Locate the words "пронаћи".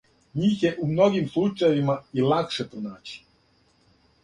2.75-3.23